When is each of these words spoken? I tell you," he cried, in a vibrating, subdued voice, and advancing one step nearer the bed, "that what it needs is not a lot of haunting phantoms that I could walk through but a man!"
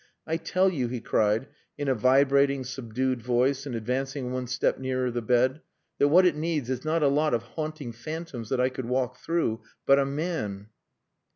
I 0.25 0.37
tell 0.37 0.67
you," 0.71 0.87
he 0.87 0.99
cried, 0.99 1.45
in 1.77 1.87
a 1.87 1.93
vibrating, 1.93 2.63
subdued 2.63 3.21
voice, 3.21 3.67
and 3.67 3.75
advancing 3.75 4.31
one 4.31 4.47
step 4.47 4.79
nearer 4.79 5.11
the 5.11 5.21
bed, 5.21 5.61
"that 5.99 6.07
what 6.07 6.25
it 6.25 6.35
needs 6.35 6.71
is 6.71 6.83
not 6.83 7.03
a 7.03 7.07
lot 7.07 7.35
of 7.35 7.43
haunting 7.43 7.91
phantoms 7.91 8.49
that 8.49 8.59
I 8.59 8.69
could 8.69 8.85
walk 8.87 9.17
through 9.19 9.61
but 9.85 9.99
a 9.99 10.05
man!" 10.07 10.69